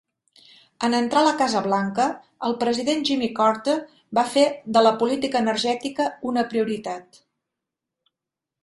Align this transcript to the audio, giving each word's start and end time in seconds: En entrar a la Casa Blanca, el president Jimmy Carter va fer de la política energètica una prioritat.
En 0.85 0.95
entrar 0.99 1.19
a 1.21 1.27
la 1.27 1.33
Casa 1.41 1.61
Blanca, 1.67 2.07
el 2.49 2.57
president 2.63 3.05
Jimmy 3.11 3.29
Carter 3.41 3.77
va 4.21 4.27
fer 4.37 4.47
de 4.79 4.85
la 4.89 4.95
política 5.05 5.45
energètica 5.47 6.11
una 6.33 6.49
prioritat. 6.55 7.25